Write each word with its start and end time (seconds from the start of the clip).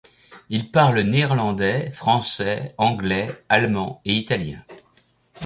Il 0.49 0.71
parle 0.71 1.01
néerlandais, 1.01 1.91
français, 1.91 2.73
anglais, 2.79 3.39
allemand 3.49 4.01
et 4.03 4.13
italien. 4.15 4.65